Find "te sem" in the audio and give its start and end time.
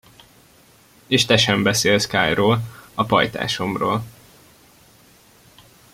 1.25-1.63